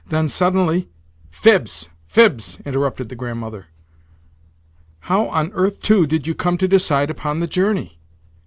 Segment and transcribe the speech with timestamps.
[0.09, 0.89] Then suddenly—"
[1.29, 3.67] "Fibs, fibs!" interrupted the Grandmother.
[5.01, 7.99] "How on earth, too, did you come to decide upon the journey?"